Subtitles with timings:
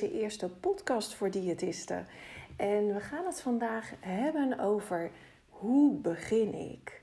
[0.00, 2.06] Deze eerste podcast voor diëtisten.
[2.56, 5.10] En we gaan het vandaag hebben over
[5.48, 7.02] hoe begin ik?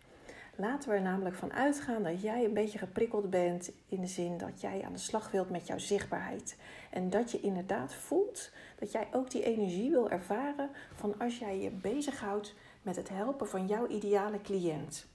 [0.56, 4.38] Laten we er namelijk van uitgaan dat jij een beetje geprikkeld bent in de zin
[4.38, 6.58] dat jij aan de slag wilt met jouw zichtbaarheid.
[6.92, 11.60] En dat je inderdaad voelt dat jij ook die energie wil ervaren van als jij
[11.60, 15.13] je bezighoudt met het helpen van jouw ideale cliënt.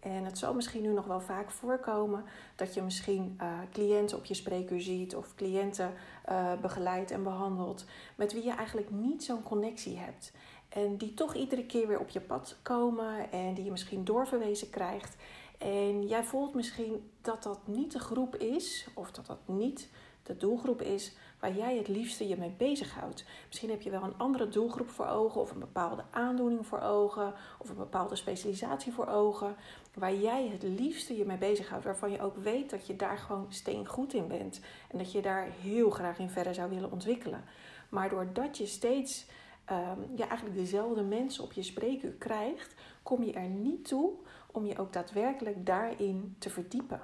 [0.00, 2.24] En het zal misschien nu nog wel vaak voorkomen
[2.56, 5.92] dat je misschien uh, cliënten op je spreekuur ziet of cliënten
[6.28, 7.84] uh, begeleidt en behandelt
[8.16, 10.32] met wie je eigenlijk niet zo'n connectie hebt.
[10.68, 14.70] En die toch iedere keer weer op je pad komen en die je misschien doorverwezen
[14.70, 15.16] krijgt.
[15.58, 19.88] En jij voelt misschien dat dat niet de groep is, of dat dat niet
[20.22, 23.24] de doelgroep is waar jij het liefste je mee bezighoudt.
[23.46, 27.34] Misschien heb je wel een andere doelgroep voor ogen, of een bepaalde aandoening voor ogen,
[27.58, 29.56] of een bepaalde specialisatie voor ogen,
[29.94, 33.46] waar jij het liefste je mee bezighoudt, waarvan je ook weet dat je daar gewoon
[33.48, 37.44] steen goed in bent en dat je daar heel graag in verder zou willen ontwikkelen.
[37.88, 39.26] Maar doordat je steeds
[39.70, 44.12] um, eigenlijk dezelfde mensen op je spreekuur krijgt, kom je er niet toe
[44.52, 47.00] om je ook daadwerkelijk daarin te verdiepen.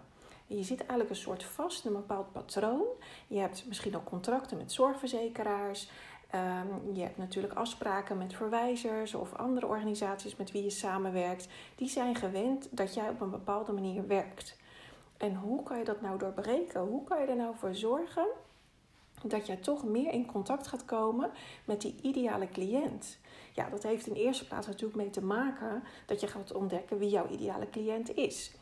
[0.56, 2.82] Je zit eigenlijk een soort vast een bepaald patroon.
[3.26, 5.88] Je hebt misschien ook contracten met zorgverzekeraars.
[6.34, 11.48] Um, je hebt natuurlijk afspraken met verwijzers of andere organisaties met wie je samenwerkt.
[11.76, 14.56] Die zijn gewend dat jij op een bepaalde manier werkt.
[15.16, 16.80] En hoe kan je dat nou doorbreken?
[16.80, 18.26] Hoe kan je er nou voor zorgen
[19.22, 21.30] dat jij toch meer in contact gaat komen
[21.64, 23.18] met die ideale cliënt.
[23.52, 27.10] Ja, dat heeft in eerste plaats natuurlijk mee te maken dat je gaat ontdekken wie
[27.10, 28.52] jouw ideale cliënt is.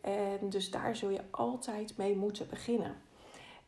[0.00, 2.96] En dus daar zul je altijd mee moeten beginnen.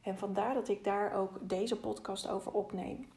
[0.03, 3.09] En vandaar dat ik daar ook deze podcast over opneem.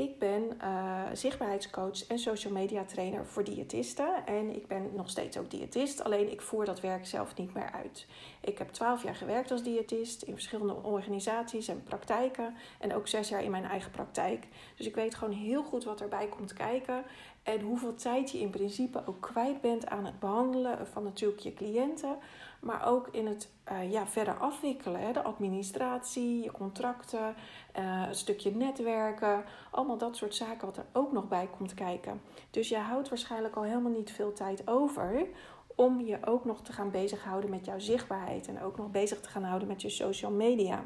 [0.00, 4.26] Ik ben uh, zichtbaarheidscoach en social media trainer voor diëtisten.
[4.26, 7.70] En ik ben nog steeds ook diëtist, alleen ik voer dat werk zelf niet meer
[7.72, 8.06] uit.
[8.40, 12.54] Ik heb twaalf jaar gewerkt als diëtist in verschillende organisaties en praktijken.
[12.78, 14.46] En ook zes jaar in mijn eigen praktijk.
[14.76, 17.04] Dus ik weet gewoon heel goed wat erbij komt kijken.
[17.42, 21.54] En hoeveel tijd je in principe ook kwijt bent aan het behandelen van natuurlijk je
[21.54, 22.16] cliënten.
[22.60, 25.00] Maar ook in het uh, ja, verder afwikkelen.
[25.00, 25.12] Hè?
[25.12, 27.34] De administratie, je contracten,
[27.78, 29.44] uh, een stukje netwerken.
[29.70, 32.20] Allemaal dat soort zaken wat er ook nog bij komt kijken.
[32.50, 35.26] Dus je houdt waarschijnlijk al helemaal niet veel tijd over
[35.74, 38.48] om je ook nog te gaan bezighouden met jouw zichtbaarheid.
[38.48, 40.84] En ook nog bezig te gaan houden met je social media.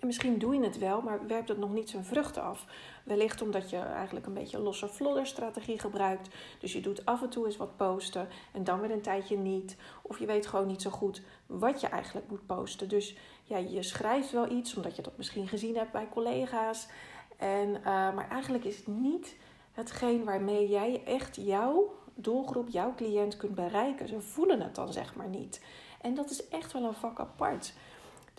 [0.00, 2.66] En misschien doe je het wel, maar werpt het nog niet zijn vruchten af.
[3.04, 6.28] Wellicht omdat je eigenlijk een beetje een losse vlodder strategie gebruikt.
[6.58, 9.76] Dus je doet af en toe eens wat posten en dan weer een tijdje niet.
[10.02, 12.88] Of je weet gewoon niet zo goed wat je eigenlijk moet posten.
[12.88, 16.88] Dus ja, je schrijft wel iets omdat je dat misschien gezien hebt bij collega's.
[17.36, 19.36] En, uh, maar eigenlijk is het niet
[19.72, 24.08] hetgeen waarmee jij echt jouw doelgroep, jouw cliënt kunt bereiken.
[24.08, 25.60] Ze voelen het dan zeg maar niet.
[26.00, 27.72] En dat is echt wel een vak apart.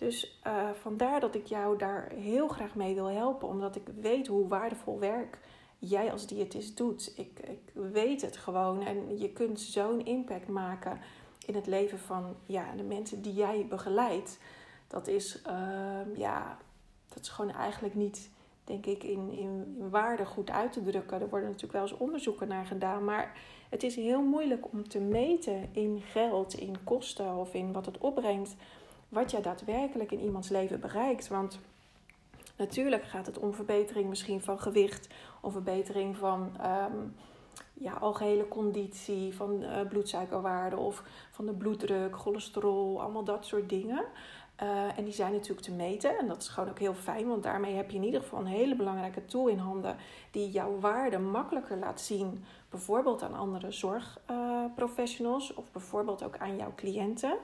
[0.02, 4.26] Dus uh, vandaar dat ik jou daar heel graag mee wil helpen, omdat ik weet
[4.26, 5.38] hoe waardevol werk
[5.78, 7.12] jij als diëtist doet.
[7.16, 11.00] Ik, ik weet het gewoon en je kunt zo'n impact maken
[11.46, 14.38] in het leven van ja, de mensen die jij begeleidt.
[14.86, 16.58] Dat is, uh, ja,
[17.08, 18.30] dat is gewoon eigenlijk niet,
[18.64, 21.20] denk ik, in, in, in waarde goed uit te drukken.
[21.20, 23.36] Er worden natuurlijk wel eens onderzoeken naar gedaan, maar
[23.68, 27.98] het is heel moeilijk om te meten in geld, in kosten of in wat het
[27.98, 28.56] opbrengt
[29.12, 31.28] wat jij daadwerkelijk in iemands leven bereikt.
[31.28, 31.58] Want
[32.56, 35.08] natuurlijk gaat het om verbetering misschien van gewicht
[35.40, 36.56] of verbetering van
[36.92, 37.14] um,
[37.74, 44.04] ja, algehele conditie, van uh, bloedsuikerwaarde of van de bloeddruk, cholesterol, allemaal dat soort dingen.
[44.62, 46.18] Uh, en die zijn natuurlijk te meten.
[46.18, 48.46] En dat is gewoon ook heel fijn, want daarmee heb je in ieder geval een
[48.46, 49.96] hele belangrijke tool in handen
[50.30, 52.44] die jouw waarde makkelijker laat zien.
[52.70, 57.38] Bijvoorbeeld aan andere zorgprofessionals of bijvoorbeeld ook aan jouw cliënten.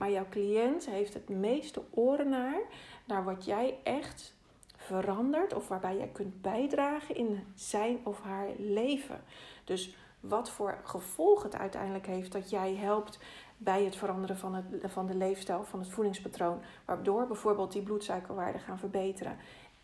[0.00, 2.60] Maar jouw cliënt heeft het meeste oren naar,
[3.04, 4.34] naar wat jij echt
[4.76, 9.20] verandert of waarbij jij kunt bijdragen in zijn of haar leven.
[9.64, 13.18] Dus wat voor gevolg het uiteindelijk heeft dat jij helpt
[13.56, 18.60] bij het veranderen van, het, van de leefstijl, van het voedingspatroon, waardoor bijvoorbeeld die bloedsuikerwaarden
[18.60, 19.36] gaan verbeteren.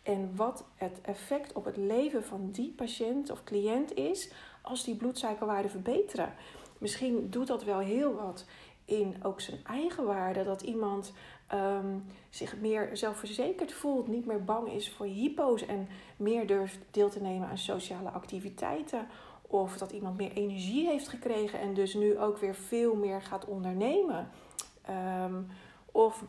[0.03, 4.31] En wat het effect op het leven van die patiënt of cliënt is
[4.61, 6.33] als die bloedsuikerwaarden verbeteren.
[6.77, 8.45] Misschien doet dat wel heel wat
[8.87, 10.43] in ook zijn eigen waarde.
[10.43, 11.13] Dat iemand
[11.53, 15.87] um, zich meer zelfverzekerd voelt, niet meer bang is voor hypo's en
[16.17, 19.07] meer durft deel te nemen aan sociale activiteiten.
[19.41, 23.45] Of dat iemand meer energie heeft gekregen en dus nu ook weer veel meer gaat
[23.45, 24.29] ondernemen.
[25.25, 25.47] Um,
[25.91, 26.23] of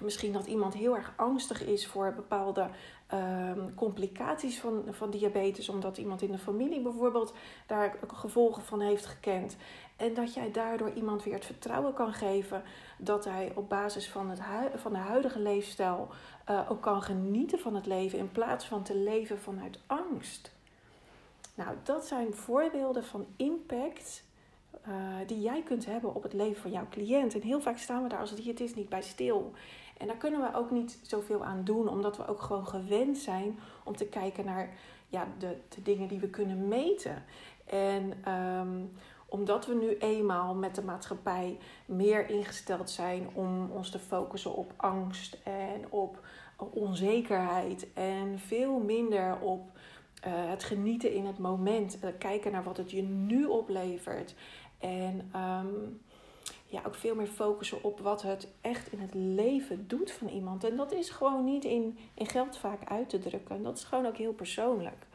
[0.00, 2.68] Misschien dat iemand heel erg angstig is voor bepaalde
[3.14, 7.34] um, complicaties van, van diabetes, omdat iemand in de familie bijvoorbeeld
[7.66, 9.56] daar gevolgen van heeft gekend.
[9.96, 12.62] En dat jij daardoor iemand weer het vertrouwen kan geven
[12.98, 14.40] dat hij op basis van, het
[14.74, 16.08] van de huidige leefstijl
[16.50, 20.52] uh, ook kan genieten van het leven in plaats van te leven vanuit angst.
[21.54, 24.24] Nou, dat zijn voorbeelden van impact
[24.88, 24.94] uh,
[25.26, 27.34] die jij kunt hebben op het leven van jouw cliënt.
[27.34, 29.52] En heel vaak staan we daar als diëtist niet bij stil.
[30.00, 33.58] En daar kunnen we ook niet zoveel aan doen, omdat we ook gewoon gewend zijn
[33.84, 37.24] om te kijken naar ja, de, de dingen die we kunnen meten.
[37.66, 38.92] En um,
[39.28, 44.72] omdat we nu eenmaal met de maatschappij meer ingesteld zijn om ons te focussen op
[44.76, 46.26] angst en op
[46.56, 49.70] onzekerheid en veel minder op
[50.26, 54.34] uh, het genieten in het moment, kijken naar wat het je nu oplevert
[54.78, 56.00] en um,
[56.70, 60.64] ja, ook veel meer focussen op wat het echt in het leven doet van iemand.
[60.64, 63.62] En dat is gewoon niet in, in geld vaak uit te drukken.
[63.62, 65.06] Dat is gewoon ook heel persoonlijk.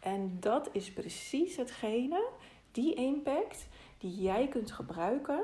[0.00, 2.28] En dat is precies hetgene,
[2.72, 3.66] die impact,
[3.98, 5.40] die jij kunt gebruiken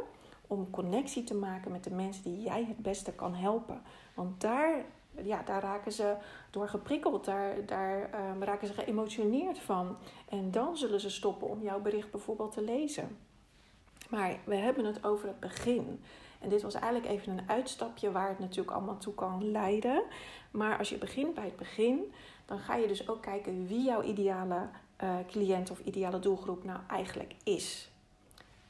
[0.47, 3.83] om connectie te maken met de mensen die jij het beste kan helpen.
[4.15, 4.85] Want daar,
[5.23, 6.17] ja, daar raken ze
[6.51, 9.97] door geprikkeld, daar, daar um, raken ze geëmotioneerd van.
[10.29, 13.19] En dan zullen ze stoppen om jouw bericht bijvoorbeeld te lezen.
[14.11, 16.01] Maar we hebben het over het begin.
[16.41, 20.03] En dit was eigenlijk even een uitstapje waar het natuurlijk allemaal toe kan leiden.
[20.51, 22.13] Maar als je begint bij het begin,
[22.47, 24.69] dan ga je dus ook kijken wie jouw ideale
[25.03, 27.91] uh, cliënt of ideale doelgroep nou eigenlijk is.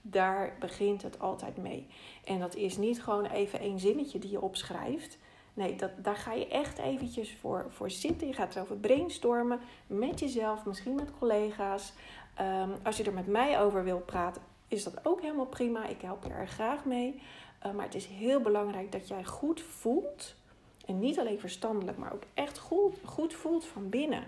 [0.02, 1.86] Daar begint het altijd mee.
[2.24, 5.18] En dat is niet gewoon even één zinnetje die je opschrijft.
[5.54, 8.26] Nee, dat, daar ga je echt eventjes voor, voor zitten.
[8.26, 11.92] Je gaat erover brainstormen met jezelf, misschien met collega's.
[12.40, 15.86] Um, als je er met mij over wilt praten, is dat ook helemaal prima.
[15.86, 17.22] Ik help je er graag mee.
[17.66, 20.34] Uh, maar het is heel belangrijk dat jij goed voelt.
[20.86, 24.24] En niet alleen verstandelijk, maar ook echt goed, goed voelt van binnen.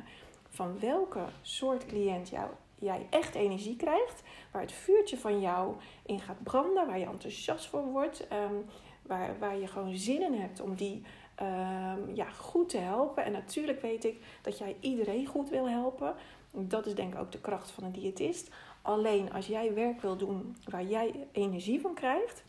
[0.49, 4.23] Van welke soort cliënt jou, jij echt energie krijgt.
[4.51, 5.75] Waar het vuurtje van jou
[6.07, 6.87] in gaat branden.
[6.87, 8.27] Waar je enthousiast voor wordt.
[8.33, 8.65] Um,
[9.03, 11.03] waar, waar je gewoon zin in hebt om die
[11.43, 13.25] um, ja, goed te helpen.
[13.25, 16.15] En natuurlijk weet ik dat jij iedereen goed wil helpen.
[16.55, 18.51] Dat is denk ik ook de kracht van een diëtist.
[18.83, 22.45] Alleen als jij werk wil doen waar jij energie van krijgt,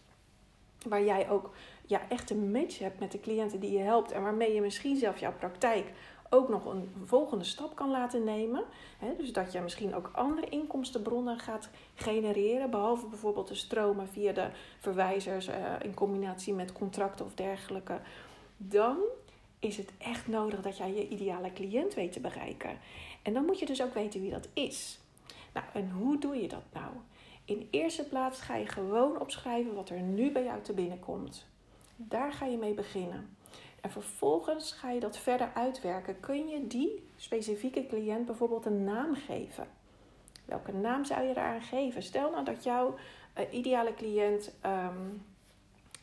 [0.88, 1.54] waar jij ook
[1.86, 4.98] ja, echt een match hebt met de cliënten die je helpt en waarmee je misschien
[4.98, 5.92] zelf jouw praktijk
[6.34, 8.64] ook nog een volgende stap kan laten nemen.
[9.18, 14.50] dus dat je misschien ook andere inkomstenbronnen gaat genereren, behalve bijvoorbeeld de stromen via de
[14.80, 18.00] verwijzers uh, in combinatie met contracten of dergelijke.
[18.58, 18.98] Dan
[19.64, 22.78] is het echt nodig dat jij je ideale cliënt weet te bereiken.
[23.22, 25.00] En dan moet je dus ook weten wie dat is.
[25.54, 26.92] Nou, en hoe doe je dat nou?
[27.46, 31.48] In eerste plaats ga je gewoon opschrijven wat er nu bij jou te binnenkomt.
[31.96, 33.38] Daar ga je mee beginnen.
[33.82, 36.20] En vervolgens ga je dat verder uitwerken.
[36.20, 39.68] Kun je die specifieke cliënt bijvoorbeeld een naam geven?
[40.46, 42.04] Welke naam zou je eraan geven?
[42.04, 42.96] Stel nou dat jouw
[43.38, 45.24] uh, ideale cliënt um,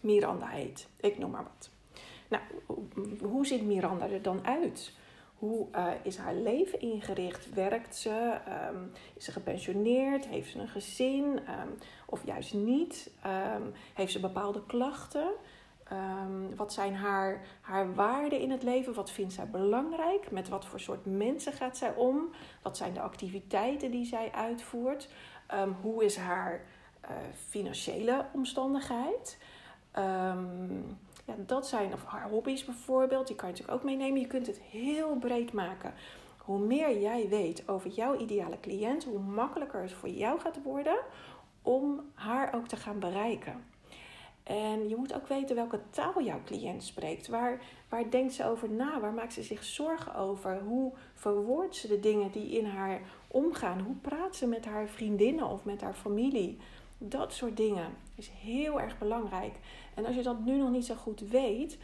[0.00, 0.88] Miranda heet.
[1.00, 1.70] Ik noem maar wat.
[2.31, 2.43] Nou,
[3.23, 4.93] hoe ziet Miranda er dan uit?
[5.38, 7.55] Hoe uh, is haar leven ingericht?
[7.55, 8.38] Werkt ze?
[8.71, 10.27] Um, is ze gepensioneerd?
[10.27, 11.25] Heeft ze een gezin?
[11.25, 13.11] Um, of juist niet?
[13.27, 15.29] Um, heeft ze bepaalde klachten?
[16.56, 18.94] wat zijn haar, haar waarden in het leven?
[18.94, 20.31] Wat vindt zij belangrijk?
[20.31, 22.31] Met wat voor soort mensen gaat zij om?
[22.63, 25.08] Wat zijn de activiteiten die zij uitvoert?
[25.81, 26.65] hoe is haar
[27.05, 27.10] uh,
[27.49, 29.39] financiële omstandigheid?
[31.37, 34.20] Dat zijn, of haar hobby's bijvoorbeeld, die kan je natuurlijk ook meenemen.
[34.20, 35.94] Je kunt het heel breed maken.
[36.39, 40.99] Hoe meer jij weet over jouw ideale cliënt, hoe makkelijker het voor jou gaat worden
[41.63, 43.65] om haar ook te gaan bereiken.
[44.43, 47.29] En je moet ook weten welke taal jouw cliënt spreekt.
[47.29, 49.01] Waar, waar denkt ze over na?
[49.01, 50.60] Waar maakt ze zich zorgen over?
[50.60, 53.81] Hoe verwoordt ze de dingen die in haar omgaan?
[53.81, 56.58] Hoe praat ze met haar vriendinnen of met haar familie?
[56.99, 59.55] Dat soort dingen is heel erg belangrijk.
[59.94, 61.79] En als je dat nu nog niet zo goed weet,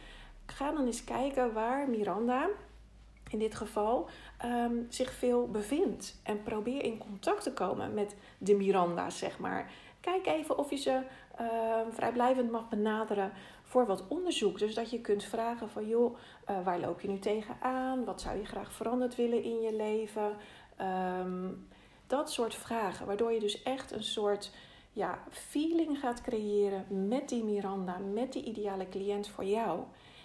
[0.45, 2.47] ga dan eens kijken waar Miranda
[3.29, 4.09] in dit geval
[4.45, 6.19] um, zich veel bevindt.
[6.23, 9.71] En probeer in contact te komen met de Miranda's, zeg maar.
[9.99, 11.01] Kijk even of je ze
[11.41, 11.47] uh,
[11.91, 13.31] vrijblijvend mag benaderen
[13.63, 14.59] voor wat onderzoek.
[14.59, 16.17] Dus dat je kunt vragen van joh,
[16.49, 18.03] uh, waar loop je nu tegenaan?
[18.05, 20.35] Wat zou je graag veranderd willen in je leven?
[21.21, 21.67] Um,
[22.07, 24.51] dat soort vragen, waardoor je dus echt een soort
[24.97, 29.79] ja, feeling gaat creëren met die Miranda, met die ideale cliënt voor jou.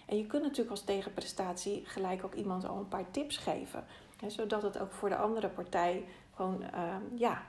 [0.07, 3.85] En je kunt natuurlijk als tegenprestatie gelijk ook iemand al een paar tips geven.
[4.17, 7.43] Hè, zodat het ook voor de andere partij gewoon, uh, ja,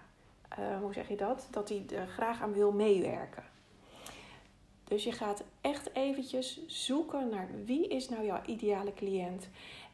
[0.59, 1.47] uh, hoe zeg je dat?
[1.51, 3.43] Dat hij er graag aan wil meewerken.
[4.83, 9.49] Dus je gaat echt eventjes zoeken naar wie is nou jouw ideale cliënt.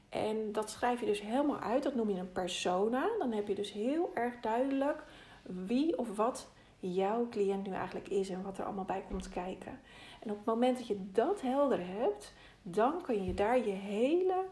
[0.09, 1.83] En dat schrijf je dus helemaal uit.
[1.83, 3.09] Dat noem je een persona.
[3.19, 5.03] Dan heb je dus heel erg duidelijk
[5.43, 9.79] wie of wat jouw cliënt nu eigenlijk is en wat er allemaal bij komt kijken.
[10.19, 14.43] En op het moment dat je dat helder hebt, dan kun je daar je hele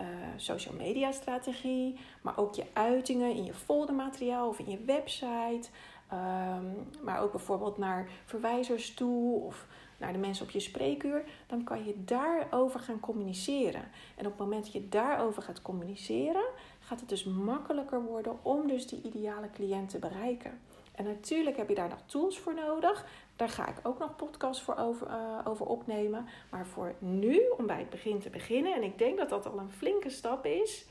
[0.00, 5.68] uh, social media strategie, maar ook je uitingen in je foldermateriaal of in je website,
[6.08, 6.64] ehm,
[7.02, 11.84] maar ook bijvoorbeeld naar verwijzers toe of naar de mensen op je spreekuur, dan kan
[11.84, 13.82] je daarover gaan communiceren.
[14.16, 16.44] En op het moment dat je daarover gaat communiceren,
[16.80, 20.60] gaat het dus makkelijker worden om dus die ideale cliënt te bereiken.
[20.92, 23.06] En natuurlijk heb je daar nog tools voor nodig.
[23.36, 26.26] Daar ga ik ook nog podcasts voor over, uh, over opnemen.
[26.50, 29.58] Maar voor nu, om bij het begin te beginnen, en ik denk dat dat al
[29.58, 30.86] een flinke stap is,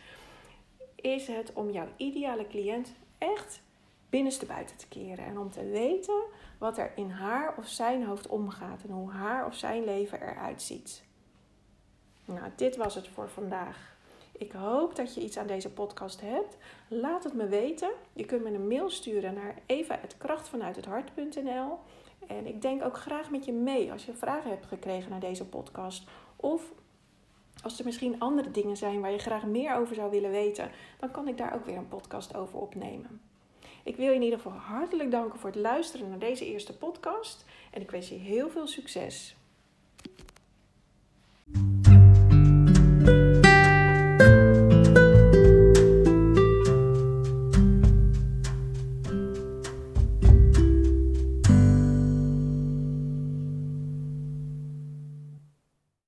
[0.95, 3.61] is het om jouw ideale cliënt echt
[4.09, 5.25] binnenste buiten te keren.
[5.25, 6.23] En om te weten
[6.57, 10.61] wat er in haar of zijn hoofd omgaat en hoe haar of zijn leven eruit
[10.61, 11.03] ziet.
[12.25, 13.95] Nou, dit was het voor vandaag.
[14.41, 16.57] Ik hoop dat je iets aan deze podcast hebt.
[16.87, 17.91] Laat het me weten.
[18.13, 21.77] Je kunt me een mail sturen naar eva.krachtvanuithethart.nl
[22.27, 25.45] En ik denk ook graag met je mee als je vragen hebt gekregen naar deze
[25.45, 26.03] podcast.
[26.35, 26.71] Of
[27.63, 31.11] als er misschien andere dingen zijn waar je graag meer over zou willen weten, dan
[31.11, 33.21] kan ik daar ook weer een podcast over opnemen.
[33.83, 37.45] Ik wil je in ieder geval hartelijk danken voor het luisteren naar deze eerste podcast
[37.71, 39.35] en ik wens je heel veel succes.